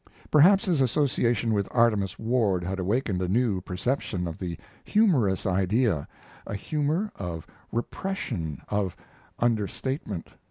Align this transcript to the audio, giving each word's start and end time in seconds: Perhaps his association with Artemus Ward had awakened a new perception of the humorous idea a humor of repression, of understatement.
Perhaps 0.31 0.65
his 0.65 0.81
association 0.81 1.53
with 1.53 1.67
Artemus 1.69 2.17
Ward 2.17 2.63
had 2.63 2.79
awakened 2.79 3.21
a 3.21 3.27
new 3.27 3.61
perception 3.61 4.27
of 4.27 4.39
the 4.39 4.57
humorous 4.83 5.45
idea 5.45 6.07
a 6.47 6.55
humor 6.55 7.11
of 7.17 7.45
repression, 7.71 8.63
of 8.69 8.95
understatement. 9.37 10.29